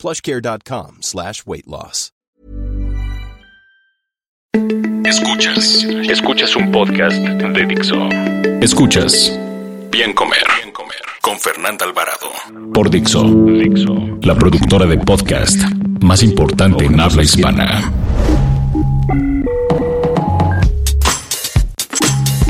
[0.00, 2.10] plushcare.com slash weight loss.
[5.04, 8.08] Escuchas, escuchas un podcast de Dixo.
[8.60, 9.38] Escuchas
[9.90, 12.30] Bien Comer, Bien Comer con Fernanda Alvarado
[12.72, 15.60] por Dixo, Dixo, la productora de podcast
[16.00, 17.92] más importante en habla hispana.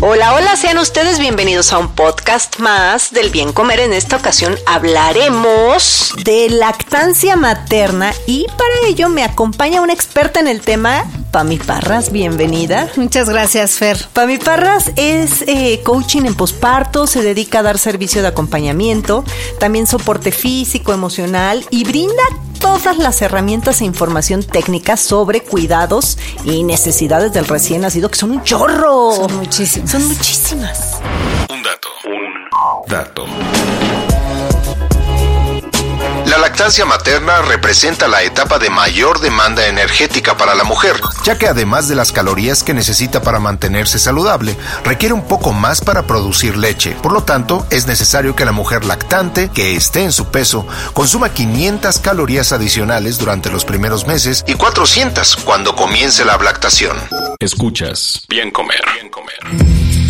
[0.03, 3.81] Hola, hola, sean ustedes bienvenidos a un podcast más del bien comer.
[3.81, 10.49] En esta ocasión hablaremos de lactancia materna y para ello me acompaña una experta en
[10.49, 12.89] el tema, Pami Parras, bienvenida.
[12.97, 13.99] Muchas gracias, Fer.
[14.15, 19.23] Pami Parras es eh, coaching en posparto, se dedica a dar servicio de acompañamiento,
[19.59, 22.23] también soporte físico, emocional y brinda
[22.61, 28.31] todas las herramientas e información técnica sobre cuidados y necesidades del recién nacido, que son
[28.31, 29.13] un chorro.
[29.13, 29.91] Son muchísimas.
[29.91, 31.01] Son muchísimas.
[31.49, 31.89] Un dato.
[32.05, 34.10] Un dato.
[36.31, 41.49] La lactancia materna representa la etapa de mayor demanda energética para la mujer, ya que
[41.49, 46.57] además de las calorías que necesita para mantenerse saludable, requiere un poco más para producir
[46.57, 46.93] leche.
[47.03, 51.31] Por lo tanto, es necesario que la mujer lactante, que esté en su peso, consuma
[51.31, 56.97] 500 calorías adicionales durante los primeros meses y 400 cuando comience la lactación.
[57.41, 58.85] Escuchas Bien Comer.
[58.95, 60.10] Bien Comer.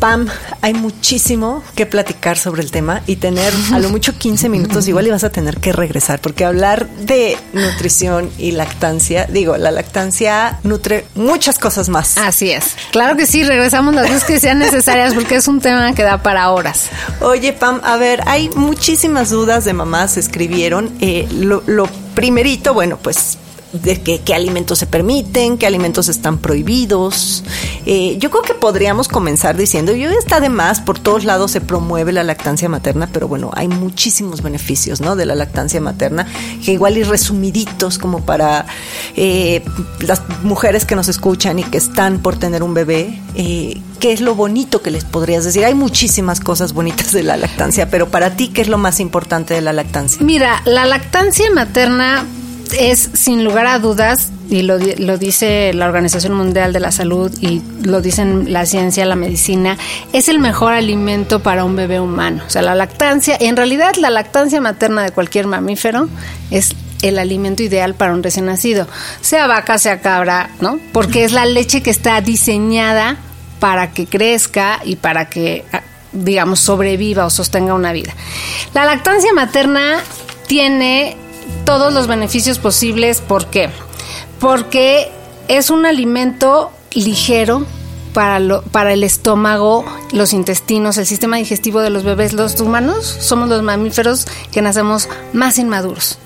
[0.00, 0.28] Pam,
[0.60, 5.06] hay muchísimo que platicar sobre el tema y tener a lo mucho 15 minutos igual
[5.06, 10.58] y vas a tener que regresar porque hablar de nutrición y lactancia, digo, la lactancia
[10.62, 12.16] nutre muchas cosas más.
[12.18, 12.76] Así es.
[12.92, 16.22] Claro que sí, regresamos las veces que sean necesarias porque es un tema que da
[16.22, 16.88] para horas.
[17.20, 20.96] Oye, Pam, a ver, hay muchísimas dudas de mamás, escribieron.
[21.00, 23.38] Eh, lo, lo primerito, bueno, pues
[23.82, 27.44] de qué, qué alimentos se permiten, qué alimentos están prohibidos.
[27.84, 31.60] Eh, yo creo que podríamos comenzar diciendo, yo está de más, por todos lados se
[31.60, 35.16] promueve la lactancia materna, pero bueno, hay muchísimos beneficios, ¿no?
[35.16, 36.26] De la lactancia materna,
[36.64, 38.66] que igual y resumiditos como para
[39.14, 39.62] eh,
[40.00, 44.20] las mujeres que nos escuchan y que están por tener un bebé, eh, ¿qué es
[44.20, 45.64] lo bonito que les podrías decir?
[45.64, 49.54] Hay muchísimas cosas bonitas de la lactancia, pero para ti, ¿qué es lo más importante
[49.54, 50.20] de la lactancia?
[50.22, 52.24] Mira, la lactancia materna
[52.78, 57.32] es sin lugar a dudas, y lo, lo, dice la Organización Mundial de la Salud
[57.40, 59.76] y lo dicen la ciencia, la medicina,
[60.12, 62.44] es el mejor alimento para un bebé humano.
[62.46, 66.08] O sea, la lactancia, en realidad la lactancia materna de cualquier mamífero
[66.50, 68.86] es el alimento ideal para un recién nacido,
[69.20, 70.78] sea vaca, sea cabra, ¿no?
[70.92, 73.16] Porque es la leche que está diseñada
[73.60, 75.64] para que crezca y para que,
[76.12, 78.14] digamos, sobreviva o sostenga una vida.
[78.74, 79.98] La lactancia materna
[80.46, 81.16] tiene
[81.66, 83.20] todos los beneficios posibles.
[83.20, 83.68] ¿Por qué?
[84.40, 85.12] Porque
[85.48, 87.66] es un alimento ligero
[88.14, 92.32] para, lo, para el estómago, los intestinos, el sistema digestivo de los bebés.
[92.32, 96.18] Los humanos somos los mamíferos que nacemos más inmaduros.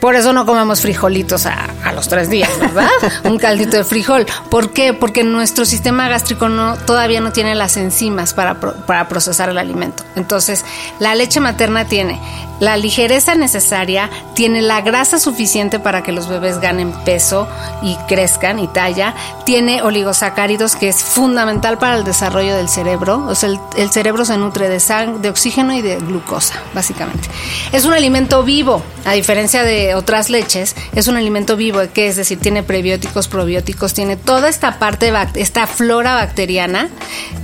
[0.00, 2.90] Por eso no comemos frijolitos a, a, los tres días, ¿verdad?
[3.24, 4.26] Un caldito de frijol.
[4.50, 4.92] ¿Por qué?
[4.92, 10.02] Porque nuestro sistema gástrico no, todavía no tiene las enzimas para, para procesar el alimento.
[10.14, 10.62] Entonces,
[10.98, 12.20] la leche materna tiene
[12.64, 17.46] la ligereza necesaria, tiene la grasa suficiente para que los bebés ganen peso
[17.82, 19.14] y crezcan y talla,
[19.44, 24.38] tiene oligosacáridos que es fundamental para el desarrollo del cerebro, o sea, el, cerebro se
[24.38, 27.28] nutre de, sang de oxígeno y de glucosa, básicamente.
[27.72, 32.16] Es un alimento vivo, a diferencia de otras leches, es un alimento vivo, que es
[32.16, 36.88] decir, tiene prebióticos, probióticos, tiene toda esta parte, esta flora bacteriana,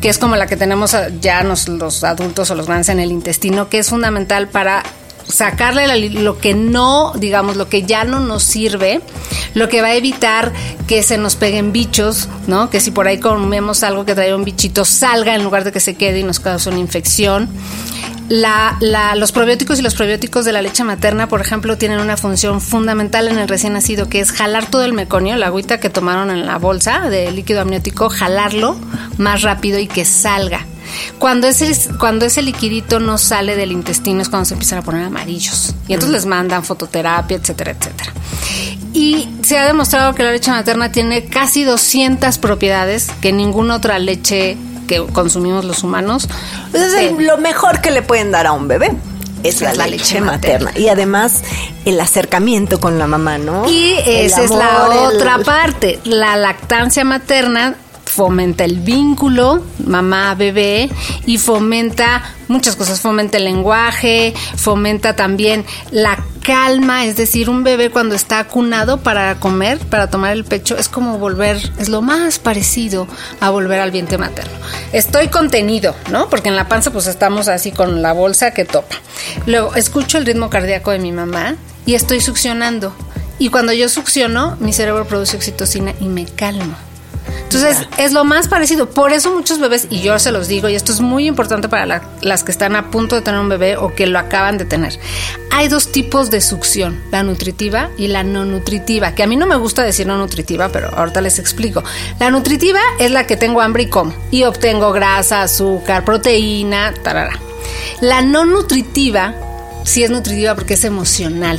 [0.01, 3.13] que es como la que tenemos ya los, los adultos o los grandes en el
[3.13, 4.83] intestino, que es fundamental para
[5.31, 9.01] sacarle lo que no, digamos, lo que ya no nos sirve,
[9.55, 10.53] lo que va a evitar
[10.87, 12.71] que se nos peguen bichos, ¿no?
[12.71, 15.81] Que si por ahí comemos algo que trae un bichito, salga en lugar de que
[15.81, 17.49] se quede y nos cause una infección.
[18.29, 22.17] La, la, los probióticos y los probióticos de la leche materna, por ejemplo, tienen una
[22.17, 25.91] función fundamental en el recién nacido, que es jalar todo el meconio, la agüita que
[25.91, 28.77] tomaron en la bolsa de líquido amniótico, jalarlo
[29.19, 30.65] más rápido y que salga.
[31.19, 35.05] Cuando ese, cuando ese liquidito no sale del intestino es cuando se empiezan a poner
[35.05, 35.75] amarillos.
[35.89, 38.13] Y entonces les mandan fototerapia, etcétera, etcétera.
[38.93, 43.99] Y se ha demostrado que la leche materna tiene casi 200 propiedades que ninguna otra
[43.99, 44.57] leche
[44.89, 46.29] que consumimos los humanos.
[46.73, 48.93] Es lo mejor que le pueden dar a un bebé.
[49.45, 50.73] es la, leche, materna.
[50.77, 51.43] Y además
[51.85, 53.71] el acercamiento con la mamá, ¿no?
[53.71, 56.01] Y esa es la otra parte.
[56.05, 57.77] La lactancia materna
[58.21, 60.91] fomenta el vínculo mamá-bebé
[61.25, 67.89] y fomenta muchas cosas, fomenta el lenguaje, fomenta también la calma, es decir, un bebé
[67.89, 72.39] cuando está acunado para comer, para tomar el pecho, es como volver, es lo más
[72.39, 73.09] parecido
[73.41, 74.53] a volver al vientre materno.
[74.93, 76.29] Estoy contenido, ¿no?
[76.29, 78.97] Porque en la panza pues estamos así con la bolsa que topa.
[79.47, 81.55] Luego escucho el ritmo cardíaco de mi mamá
[81.87, 82.95] y estoy succionando.
[83.39, 86.90] Y cuando yo succiono, mi cerebro produce oxitocina y me calmo.
[87.53, 88.89] Entonces, es lo más parecido.
[88.91, 92.01] Por eso muchos bebés, y yo se los digo, y esto es muy importante para
[92.23, 95.01] las que están a punto de tener un bebé o que lo acaban de tener.
[95.51, 99.47] Hay dos tipos de succión, la nutritiva y la no nutritiva, que a mí no
[99.47, 101.83] me gusta decir no nutritiva, pero ahorita les explico.
[102.21, 107.37] La nutritiva es la que tengo hambre y como, y obtengo grasa, azúcar, proteína, tarara.
[108.01, 109.35] La no nutritiva
[109.83, 111.59] sí es nutritiva porque es emocional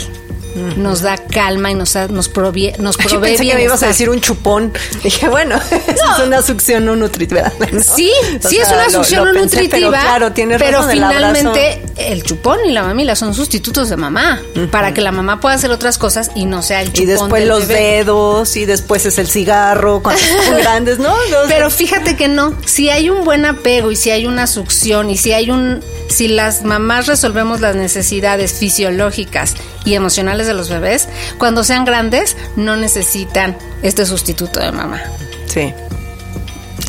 [0.55, 3.87] nos da calma y nos, nos, provee, nos provee Yo pensé que me ibas a
[3.87, 4.73] decir un chupón.
[5.03, 5.55] Dije, bueno,
[5.87, 7.51] es una succión no nutritiva.
[7.81, 9.69] Sí, sí es una succión no nutritiva.
[9.71, 15.01] Pero, claro, pero finalmente el, chupón y la mamila son sustitutos de mamá para que
[15.01, 17.03] la mamá pueda hacer otras cosas y no sea el chupón.
[17.03, 21.13] Y después los dedos y después es el cigarro cuando son grandes, ¿no?
[21.47, 22.55] pero fíjate que no.
[22.65, 25.81] Si hay un buen apego y si hay una succión y si hay un
[26.11, 29.55] si las mamás resolvemos las necesidades fisiológicas
[29.85, 35.01] y emocionales de los bebés, cuando sean grandes no necesitan este sustituto de mamá.
[35.47, 35.73] Sí.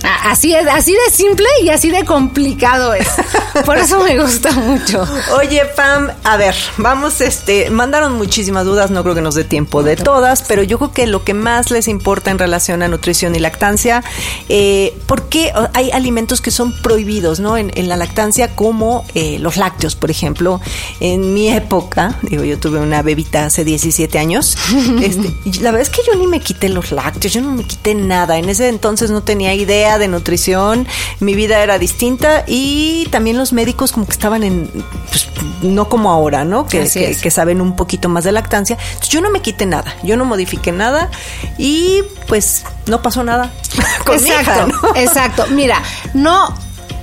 [0.03, 3.09] Así es, así de simple y así de complicado es.
[3.65, 5.07] Por eso me gusta mucho.
[5.37, 9.83] Oye, Pam, a ver, vamos, este, mandaron muchísimas dudas, no creo que nos dé tiempo
[9.83, 13.35] de todas, pero yo creo que lo que más les importa en relación a nutrición
[13.37, 14.03] y lactancia,
[14.49, 17.57] eh, ¿por qué hay alimentos que son prohibidos, no?
[17.57, 20.61] En, la lactancia, como eh, los lácteos, por ejemplo.
[21.01, 24.57] En mi época, digo, yo tuve una bebita hace 17 años,
[25.03, 27.95] este, la verdad es que yo ni me quité los lácteos, yo no me quité
[27.95, 28.39] nada.
[28.39, 30.87] En ese entonces no tenía idea de nutrición,
[31.21, 34.69] mi vida era distinta y también los médicos como que estaban en,
[35.11, 35.29] pues,
[35.63, 36.67] no como ahora, ¿no?
[36.67, 38.77] Que, que, saben un poquito más de lactancia.
[39.09, 41.11] yo no me quité nada, yo no modifiqué nada
[41.59, 43.53] y pues no pasó nada.
[44.13, 45.47] exacto, exacto.
[45.51, 45.83] Mira,
[46.15, 46.55] no,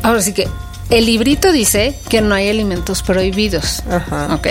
[0.03, 0.47] ahora sí que
[0.89, 4.33] el librito dice que no hay alimentos prohibidos, Ajá.
[4.35, 4.47] ¿ok?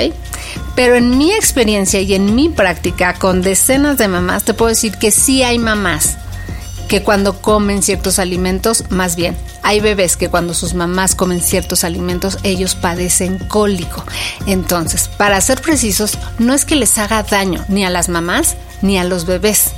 [0.74, 4.96] Pero en mi experiencia y en mi práctica con decenas de mamás, te puedo decir
[4.98, 6.16] que sí hay mamás
[6.88, 11.84] que cuando comen ciertos alimentos, más bien, hay bebés que cuando sus mamás comen ciertos
[11.84, 14.02] alimentos, ellos padecen cólico.
[14.46, 18.98] Entonces, para ser precisos, no es que les haga daño ni a las mamás ni
[18.98, 19.72] a los bebés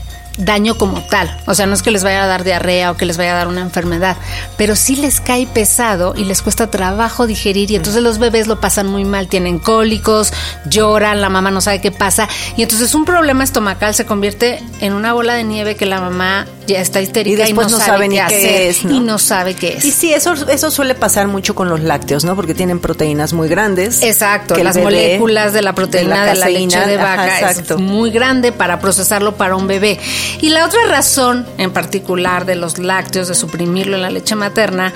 [0.45, 1.35] daño como tal.
[1.47, 3.37] O sea, no es que les vaya a dar diarrea o que les vaya a
[3.37, 4.17] dar una enfermedad,
[4.56, 8.61] pero sí les cae pesado y les cuesta trabajo digerir y entonces los bebés lo
[8.61, 10.33] pasan muy mal, tienen cólicos,
[10.67, 14.93] lloran, la mamá no sabe qué pasa y entonces un problema estomacal se convierte en
[14.93, 18.62] una bola de nieve que la mamá ya está histérica y, no, sabe, qué, hacer
[18.62, 19.84] es, y no sabe qué es.
[19.84, 22.37] Y sí, eso, eso suele pasar mucho con los lácteos, ¿no?
[22.37, 24.02] Porque tienen proteínas muy grandes.
[24.02, 28.81] Exacto, las moléculas de la proteína de la, leche de vaca es muy grande para
[28.81, 29.99] procesarlo para un bebé.
[30.40, 34.93] Y la otra razón en particular de los lácteos, de suprimirlo en la leche materna,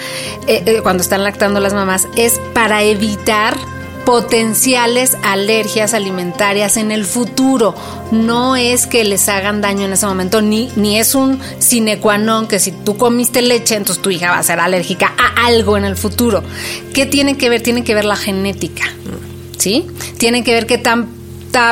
[0.47, 3.57] eh, eh, cuando están lactando las mamás, es para evitar
[4.05, 7.75] potenciales alergias alimentarias en el futuro.
[8.11, 12.19] No es que les hagan daño en ese momento, ni, ni es un sine qua
[12.19, 15.77] non que si tú comiste leche, entonces tu hija va a ser alérgica a algo
[15.77, 16.43] en el futuro.
[16.93, 17.63] ¿Qué tiene que ver?
[17.63, 18.85] Tiene que ver la genética.
[19.59, 19.87] ¿Sí?
[20.19, 21.14] Tiene que ver qué tan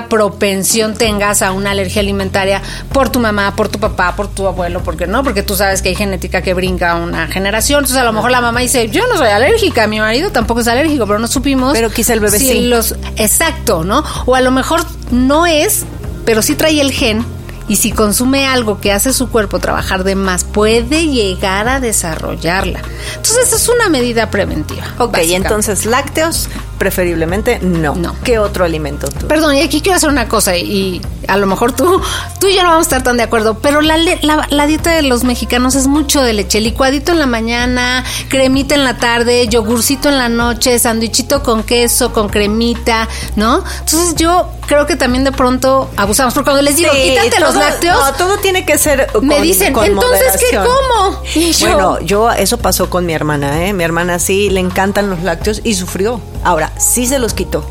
[0.08, 2.62] propensión tengas a una alergia alimentaria
[2.92, 5.90] por tu mamá, por tu papá, por tu abuelo, porque no, porque tú sabes que
[5.90, 7.80] hay genética que brinca una generación.
[7.80, 10.68] Entonces a lo mejor la mamá dice, yo no soy alérgica, mi marido tampoco es
[10.68, 11.72] alérgico, pero no supimos.
[11.72, 12.66] Pero quizá el bebé sí.
[12.66, 14.04] Los, exacto, ¿no?
[14.26, 15.84] O a lo mejor no es,
[16.24, 17.24] pero sí trae el gen
[17.72, 22.82] y si consume algo que hace su cuerpo trabajar de más, puede llegar a desarrollarla.
[23.16, 24.84] Entonces es una medida preventiva.
[24.98, 27.94] Ok, entonces lácteos preferiblemente no.
[27.94, 28.14] No.
[28.24, 29.26] ¿Qué otro alimento tú?
[29.26, 32.02] Perdón, y aquí quiero hacer una cosa y a lo mejor tú,
[32.40, 35.02] tú y yo no vamos a estar tan de acuerdo, pero la, la, dieta de
[35.02, 40.08] los mexicanos es mucho de leche, licuadito en la mañana, cremita en la tarde, yogurcito
[40.08, 43.62] en la noche, sándwichito con queso, con cremita, ¿no?
[43.80, 47.98] Entonces yo creo que también de pronto abusamos, porque cuando les digo, quítate los lácteos.
[47.98, 49.08] No, todo tiene que ser.
[49.20, 51.22] me dicen, entonces, ¿qué como?
[51.60, 53.72] bueno, yo, eso pasó con mi hermana, ¿eh?
[53.72, 56.20] Mi hermana sí le encantan los lácteos y sufrió.
[56.44, 57.64] Ahora, sí se los quitó.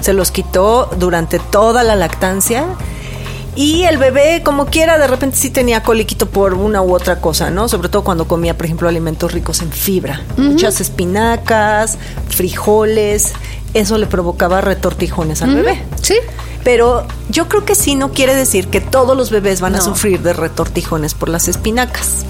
[0.00, 2.66] Se los quitó durante toda la lactancia.
[3.58, 7.50] Y el bebé, como quiera, de repente sí tenía coliquito por una u otra cosa,
[7.50, 7.68] ¿no?
[7.68, 10.22] Sobre todo cuando comía, por ejemplo, alimentos ricos en fibra.
[10.36, 13.32] Muchas espinacas, frijoles,
[13.74, 15.82] eso le provocaba retortijones al bebé.
[16.02, 16.16] Sí.
[16.64, 20.20] Pero yo creo que sí no quiere decir que todos los bebés van a sufrir
[20.20, 22.24] de retortijones por las espinacas.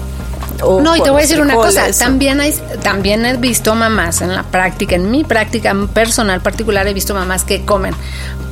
[0.61, 2.53] o No, y te voy a decir una cosa, también hay,
[2.83, 7.43] también he visto mamás en la práctica, en mi práctica personal particular he visto mamás
[7.43, 7.95] que comen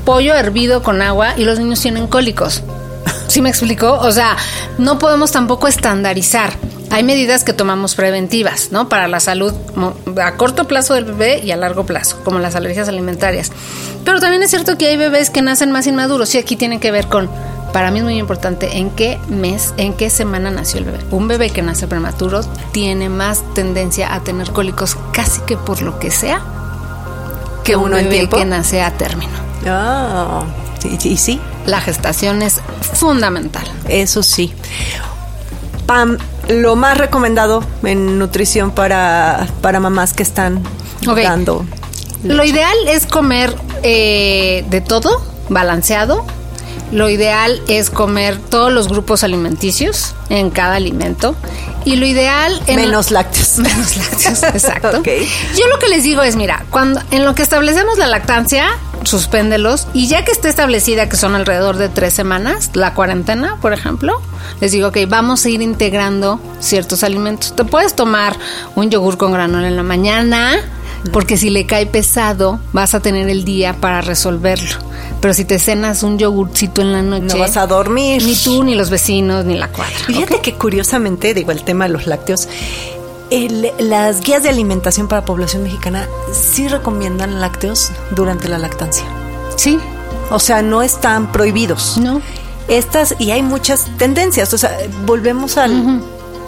[0.07, 2.63] pollo hervido con agua y los niños tienen cólicos.
[3.27, 3.91] ¿Sí me explico?
[3.91, 4.37] O sea,
[4.77, 6.53] no podemos tampoco estandarizar.
[6.89, 8.87] Hay medidas que tomamos preventivas, ¿no?
[8.89, 9.53] Para la salud
[10.21, 13.51] a corto plazo del bebé y a largo plazo, como las alergias alimentarias.
[14.05, 16.91] Pero también es cierto que hay bebés que nacen más inmaduros y aquí tiene que
[16.91, 17.29] ver con,
[17.73, 20.99] para mí es muy importante, en qué mes, en qué semana nació el bebé.
[21.11, 22.41] Un bebé que nace prematuro
[22.71, 26.41] tiene más tendencia a tener cólicos casi que por lo que sea
[27.65, 28.37] que un uno en bebé tiempo.
[28.37, 29.33] que nace a término.
[29.65, 30.43] Ah,
[30.79, 32.61] sí, sí, sí, La gestación es
[32.93, 33.67] fundamental.
[33.89, 34.53] eso sí.
[35.85, 36.17] Pam,
[36.49, 40.63] lo más recomendado en nutrición para, para mamás que están
[41.05, 41.65] dando.
[42.23, 46.25] Lo ideal es comer eh, de todo, balanceado.
[46.91, 51.35] Lo ideal es comer todos los grupos alimenticios en cada alimento.
[51.87, 52.61] Y lo ideal...
[52.67, 53.57] En Menos lácteos.
[53.59, 54.89] Menos lácteos, exacto.
[54.99, 55.07] Ok.
[55.57, 58.67] Yo lo que les digo es, mira, cuando en lo que establecemos la lactancia,
[59.03, 63.71] suspéndelos y ya que esté establecida que son alrededor de tres semanas, la cuarentena, por
[63.71, 64.21] ejemplo,
[64.59, 67.55] les digo, ok, vamos a ir integrando ciertos alimentos.
[67.55, 68.35] Te puedes tomar
[68.75, 70.57] un yogur con granola en la mañana,
[71.11, 74.77] porque si le cae pesado, vas a tener el día para resolverlo.
[75.21, 78.23] Pero si te cenas un yogurcito en la noche, No vas a dormir.
[78.23, 79.95] Ni tú, ni los vecinos, ni la cuadra.
[80.05, 82.47] Fíjate que curiosamente, digo, el tema de los lácteos,
[83.29, 89.05] el- las guías de alimentación para población mexicana sí recomiendan lácteos durante la lactancia.
[89.55, 89.79] Sí,
[90.29, 91.97] O sea, no están prohibidos.
[91.97, 92.21] no.
[92.67, 94.53] Estas, y hay muchas tendencias.
[94.53, 96.01] O sea, volvemos al.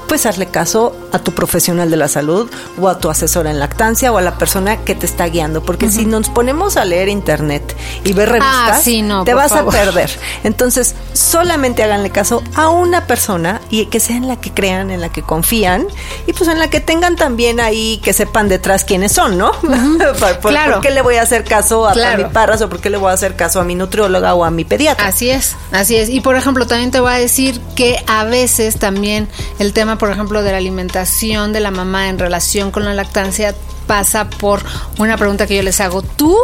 [0.09, 2.49] Pues hazle caso a tu profesional de la salud
[2.81, 5.61] o a tu asesora en lactancia o a la persona que te está guiando.
[5.63, 9.51] Porque si nos ponemos a leer internet y ver revistas, Ah, sí, no, te vas
[9.51, 9.75] favor.
[9.75, 10.09] a perder.
[10.43, 14.99] Entonces, solamente háganle caso a una persona y que sea en la que crean, en
[14.99, 15.85] la que confían
[16.25, 19.51] y pues en la que tengan también ahí que sepan detrás quiénes son, ¿no?
[19.61, 20.73] ¿Por, por- Claro.
[20.75, 22.23] por qué le voy a hacer caso a Claro.
[22.27, 24.49] mi Parras o por qué le voy a hacer caso a mi nutrióloga o a
[24.49, 25.05] mi pediatra?
[25.07, 26.09] Así es, así es.
[26.09, 29.27] Y por ejemplo, también te voy a decir que a veces también
[29.59, 33.53] el tema, por ejemplo, de la alimentación de la mamá en relación con la lactancia
[33.85, 34.63] pasa por
[34.97, 36.01] una pregunta que yo les hago.
[36.01, 36.35] ¿Tú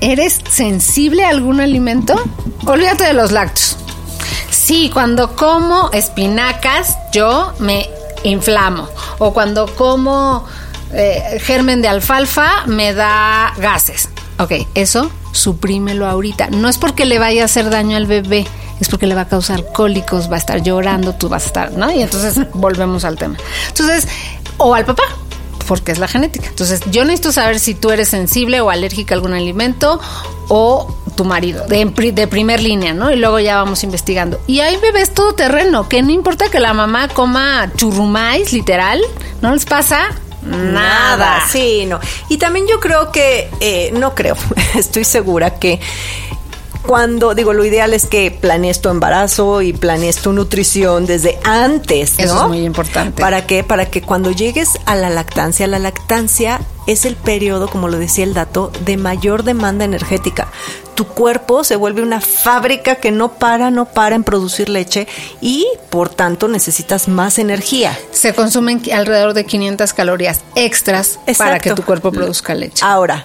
[0.00, 2.14] eres sensible a algún alimento?
[2.66, 3.76] Olvídate de los lácteos.
[4.50, 7.88] Sí, cuando como espinacas, yo me
[8.24, 8.88] inflamo.
[9.18, 10.46] O cuando como
[10.92, 14.08] eh, germen de alfalfa, me da gases.
[14.38, 16.48] Ok, eso suprímelo ahorita.
[16.50, 18.46] No es porque le vaya a hacer daño al bebé,
[18.80, 21.72] es porque le va a causar cólicos, va a estar llorando, tú vas a estar,
[21.72, 21.90] ¿no?
[21.90, 23.36] Y entonces volvemos al tema.
[23.68, 24.08] Entonces,
[24.56, 25.02] o al papá,
[25.68, 26.48] porque es la genética.
[26.48, 30.00] Entonces, yo necesito saber si tú eres sensible o alérgica a algún alimento
[30.48, 33.10] o tu marido, de, pri- de primer línea, ¿no?
[33.12, 34.40] Y luego ya vamos investigando.
[34.46, 39.00] Y hay bebés todoterreno, que no importa que la mamá coma churrumais, literal,
[39.42, 40.08] no les pasa
[40.42, 41.42] nada.
[41.50, 42.00] Sí, no.
[42.28, 44.36] Y también yo creo que, eh, no creo,
[44.74, 45.80] estoy segura que
[46.86, 52.18] cuando, digo, lo ideal es que planees tu embarazo y planees tu nutrición desde antes,
[52.18, 52.24] ¿no?
[52.24, 53.20] Eso es muy importante.
[53.20, 53.64] ¿Para qué?
[53.64, 58.24] Para que cuando llegues a la lactancia, la lactancia es el periodo, como lo decía
[58.24, 60.48] el dato, de mayor demanda energética.
[60.94, 65.06] Tu cuerpo se vuelve una fábrica que no para, no para en producir leche
[65.40, 67.98] y por tanto necesitas más energía.
[68.10, 72.84] Se consumen alrededor de 500 calorías extras para que tu cuerpo produzca leche.
[72.84, 73.24] Ahora,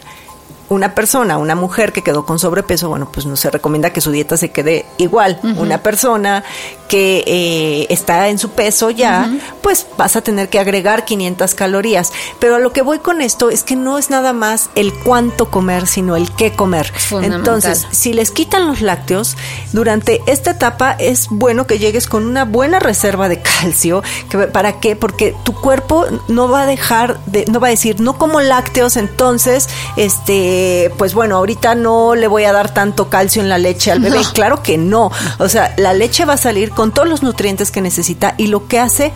[0.69, 4.11] una persona, una mujer que quedó con sobrepeso, bueno, pues no se recomienda que su
[4.11, 5.39] dieta se quede igual.
[5.57, 6.43] Una persona
[6.87, 12.11] que eh, está en su peso ya, pues vas a tener que agregar 500 calorías.
[12.39, 15.49] Pero a lo que voy con esto es que no es nada más el cuánto
[15.49, 16.91] comer, sino el qué comer.
[17.21, 19.35] Entonces, si les quitan los lácteos,
[19.73, 24.03] durante esta etapa es bueno que llegues con una buena reserva de calcio.
[24.29, 24.95] Que, ¿Para qué?
[24.95, 28.97] Porque tu cuerpo no va a dejar de, no va a decir, no como lácteos,
[28.97, 33.91] entonces, este, pues bueno, ahorita no le voy a dar tanto calcio en la leche
[33.91, 34.21] al bebé.
[34.21, 34.33] No.
[34.33, 35.11] Claro que no.
[35.39, 38.67] O sea, la leche va a salir con todos los nutrientes que necesita y lo
[38.67, 39.11] que hace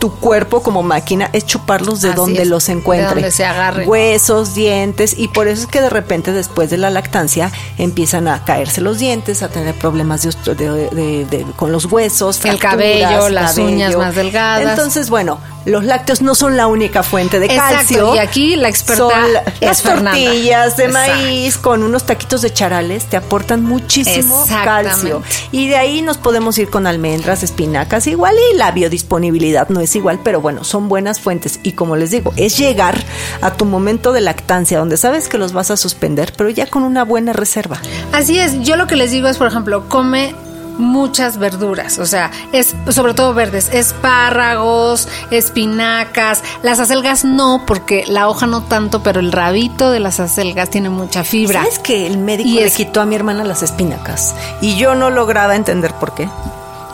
[0.00, 3.14] tu cuerpo como máquina es chuparlos de Así donde es, los de encuentre.
[3.14, 3.88] donde se agarren.
[3.88, 8.42] Huesos, dientes, y por eso es que de repente después de la lactancia empiezan a
[8.44, 13.28] caerse los dientes, a tener problemas de, de- de- de- con los huesos, El cabello,
[13.28, 14.70] las uñas más delgadas.
[14.70, 18.14] Entonces, bueno, los lácteos no son la única fuente de Exacto, calcio.
[18.14, 19.12] y aquí la experta son
[19.60, 20.12] es las Fernanda.
[20.12, 21.12] tortillas de Exacto.
[21.12, 25.22] maíz con unos taquitos de charales te aportan muchísimo calcio.
[25.50, 29.94] Y de ahí nos podemos ir con almendras, espinacas, igual y la biodisponibilidad no es
[29.96, 31.60] igual, pero bueno, son buenas fuentes.
[31.62, 32.96] Y como les digo, es llegar
[33.40, 36.82] a tu momento de lactancia, donde sabes que los vas a suspender, pero ya con
[36.82, 37.78] una buena reserva.
[38.12, 40.34] Así es, yo lo que les digo es, por ejemplo, come
[40.78, 48.28] muchas verduras, o sea, es sobre todo verdes, espárragos, espinacas, las acelgas no, porque la
[48.28, 51.60] hoja no tanto, pero el rabito de las acelgas tiene mucha fibra.
[51.62, 54.34] ¿Sabes que el médico Y le es- quitó a mi hermana las espinacas?
[54.60, 56.28] Y yo no lograba entender por qué.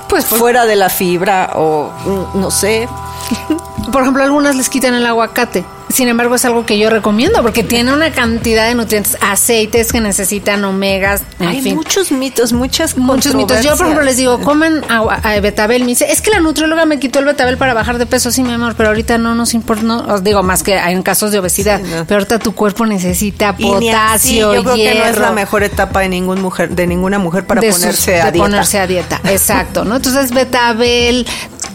[0.08, 1.92] Pues por, Fuera de la fibra o
[2.34, 2.88] mm, no sé.
[3.92, 5.64] por ejemplo, algunas les quitan el aguacate.
[5.98, 10.00] Sin embargo, es algo que yo recomiendo porque tiene una cantidad de nutrientes, aceites que
[10.00, 11.74] necesitan omegas, en Hay fin.
[11.74, 13.64] muchos mitos, muchas Muchos mitos.
[13.64, 15.80] Yo, por ejemplo, les digo, comen agua, eh, betabel.
[15.82, 18.30] Me dice, es que la nutrióloga me quitó el betabel para bajar de peso.
[18.30, 19.82] Sí, mi amor, pero ahorita no nos importa.
[19.82, 21.80] No, os digo, más que hay en casos de obesidad.
[21.82, 22.04] Sí, no.
[22.06, 25.98] Pero ahorita tu cuerpo necesita Y potasio, yo creo que no es la mejor etapa
[25.98, 28.44] de ningún mujer, de ninguna mujer para de sus- ponerse a de dieta.
[28.44, 29.20] ponerse a dieta.
[29.24, 29.96] Exacto, ¿no?
[29.96, 31.26] Entonces, betabel,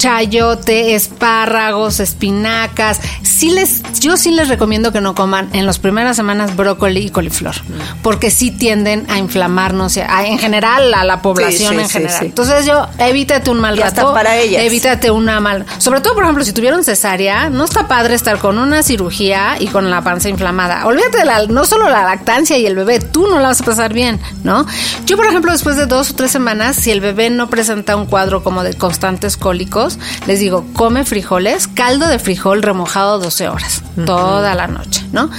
[0.03, 2.99] chayote, espárragos, espinacas.
[3.21, 7.09] Sí les, yo sí les recomiendo que no coman en las primeras semanas brócoli y
[7.09, 7.55] coliflor,
[8.01, 12.19] porque sí tienden a inflamarnos, a- en general a la población sí, en general.
[12.19, 12.25] sí.
[12.25, 14.61] Entonces yo, evítate un mal Y hasta rato, para ellas.
[14.63, 18.57] evítate una mal, sobre todo por ejemplo si tuvieron cesárea, no está padre estar con
[18.59, 20.85] una cirugía y con la panza inflamada.
[20.85, 23.63] Olvídate de la, no solo la lactancia y el bebé, tú no la vas a
[23.65, 24.65] pasar bien, ¿no?
[25.05, 28.05] Yo por ejemplo después de dos o tres semanas, si el bebé no presenta un
[28.05, 29.92] cuadro como de constantes cólicos,
[30.27, 35.29] les digo, come frijoles, caldo de frijol remojado 12 horas, toda la noche, ¿no?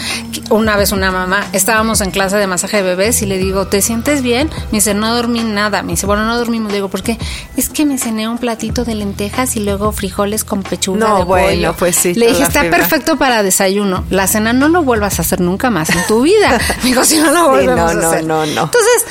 [0.51, 3.81] Una vez una mamá, estábamos en clase de masaje de bebés y le digo, ¿te
[3.83, 4.51] sientes bien?
[4.73, 5.83] Me dice, no dormí nada.
[5.83, 6.71] Me dice, bueno, no dormimos.
[6.71, 7.19] Le digo, ¿por qué?
[7.57, 11.25] Es que me cené un platito de lentejas y luego frijoles con pechuga No, de
[11.25, 11.75] bueno, pollo.
[11.79, 12.79] pues sí, Le dije, está fibra.
[12.79, 14.05] perfecto para desayuno.
[14.11, 16.59] La cena no lo vuelvas a hacer nunca más en tu vida.
[16.83, 18.25] Me digo, si no lo Sí, volvemos no, a no, hacer.
[18.25, 18.63] no, no.
[18.65, 19.05] Entonces,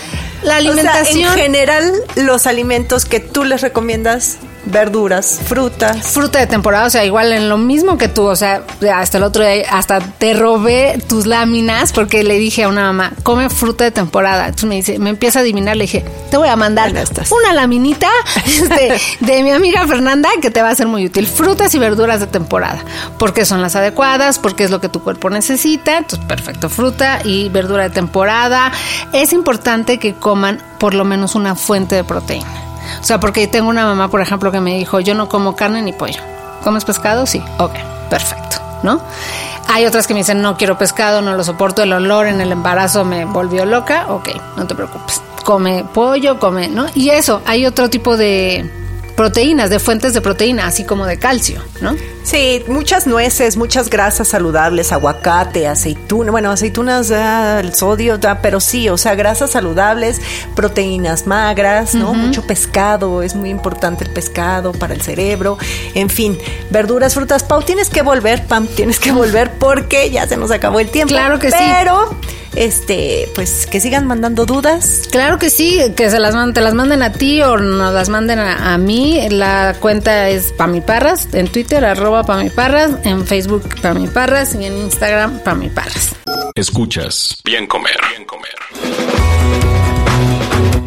[0.44, 1.32] la O sea, alimentación...
[1.34, 6.08] en general, los alimentos que tú les recomiendas, verduras, frutas.
[6.08, 9.24] fruta de temporada, o sea, igual en lo mismo que tú, o sea, hasta el
[9.24, 13.84] otro día, hasta te robé tus láminas porque le dije a una mamá, come fruta
[13.84, 14.46] de temporada.
[14.46, 18.10] Entonces me dice, me empieza a adivinar, le dije, te voy a mandar una laminita
[18.46, 21.28] este, de mi amiga Fernanda que te va a ser muy útil.
[21.28, 22.84] Frutas y verduras de temporada,
[23.18, 25.98] porque son las adecuadas, porque es lo que tu cuerpo necesita.
[25.98, 28.72] Entonces, perfecto, fruta y verdura de temporada.
[29.12, 32.73] Es importante que coman por lo menos una fuente de proteína.
[33.02, 35.82] O sea, porque tengo una mamá, por ejemplo, que me dijo, yo no como carne
[35.82, 36.22] ni pollo.
[36.64, 37.26] ¿Comes pescado?
[37.26, 37.44] Sí.
[37.58, 37.74] Ok,
[38.10, 39.02] perfecto, ¿no?
[39.68, 42.52] Hay otras que me dicen, no quiero pescado, no lo soporto, el olor en el
[42.52, 44.08] embarazo me volvió loca.
[44.10, 45.22] Ok, no te preocupes.
[45.44, 46.86] Come pollo, come, ¿no?
[46.96, 48.70] Y eso, hay otro tipo de
[49.16, 51.96] proteínas, de fuentes de proteína, así como de calcio, ¿no?
[52.24, 58.62] Sí, muchas nueces, muchas grasas saludables, aguacate, aceituna, bueno, aceitunas, ah, el sodio, ah, pero
[58.62, 60.22] sí, o sea, grasas saludables,
[60.56, 62.14] proteínas magras, ¿no?
[62.14, 65.58] Mucho pescado, es muy importante el pescado para el cerebro,
[65.96, 66.38] en fin,
[66.70, 67.44] verduras, frutas.
[67.44, 71.14] Pau, tienes que volver, Pam, tienes que volver porque ya se nos acabó el tiempo.
[71.14, 71.58] Claro que sí.
[71.60, 72.10] Pero,
[72.56, 75.02] este, pues que sigan mandando dudas.
[75.12, 78.40] Claro que sí, que se las te las manden a ti o nos las manden
[78.40, 79.28] a, a mí.
[79.30, 86.16] La cuenta es Pamiparras, en Twitter, arroba Pamiparras, en Facebook Pamiparras y en Instagram Pamiparras.
[86.54, 87.98] Escuchas Bien Comer.
[88.12, 88.54] Bien Comer.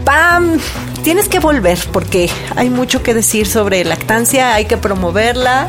[0.05, 0.61] Pam,
[1.03, 5.69] tienes que volver porque hay mucho que decir sobre lactancia, hay que promoverla,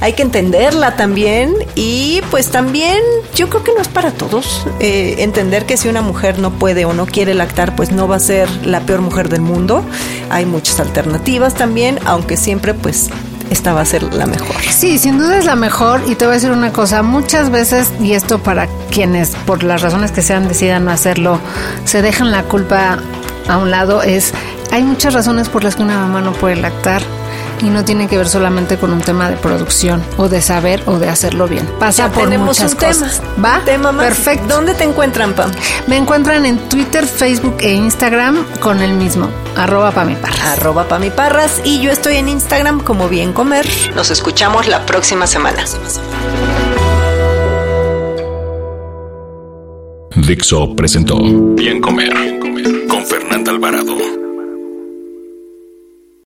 [0.00, 2.98] hay que entenderla también y pues también
[3.34, 6.86] yo creo que no es para todos eh, entender que si una mujer no puede
[6.86, 9.84] o no quiere lactar pues no va a ser la peor mujer del mundo.
[10.30, 13.10] Hay muchas alternativas también, aunque siempre pues
[13.50, 14.56] esta va a ser la mejor.
[14.70, 17.92] Sí, sin duda es la mejor y te voy a decir una cosa, muchas veces,
[18.00, 21.40] y esto para quienes por las razones que sean decidan no hacerlo,
[21.84, 22.98] se dejan la culpa
[23.48, 24.32] a un lado, es,
[24.72, 27.02] hay muchas razones por las que una mamá no puede lactar
[27.60, 30.98] y no tiene que ver solamente con un tema de producción o de saber o
[30.98, 31.66] de hacerlo bien.
[31.78, 33.20] Pasa Ya por tenemos muchas un cosas.
[33.36, 33.56] tema.
[33.58, 33.64] ¿Va?
[33.64, 34.06] Tema más.
[34.06, 34.46] Perfecto.
[34.48, 35.50] ¿Dónde te encuentran, Pam?
[35.86, 40.58] Me encuentran en Twitter, Facebook e Instagram con el mismo, arroba pamiparras.
[40.58, 43.66] Arroba Pamiparras y yo estoy en Instagram como Bien Comer.
[43.94, 45.64] Nos escuchamos la próxima semana.
[50.14, 51.18] Dixo presentó
[51.54, 52.12] Bien Comer.
[52.14, 52.86] Bien Comer.
[52.88, 54.25] Con Fernanda Alvarado.